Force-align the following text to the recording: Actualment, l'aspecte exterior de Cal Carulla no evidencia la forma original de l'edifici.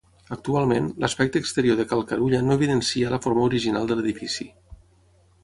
Actualment, 0.35 0.87
l'aspecte 1.03 1.41
exterior 1.45 1.77
de 1.81 1.85
Cal 1.91 2.01
Carulla 2.13 2.41
no 2.47 2.57
evidencia 2.61 3.13
la 3.15 3.21
forma 3.27 3.45
original 3.51 3.93
de 3.93 4.01
l'edifici. 4.01 4.51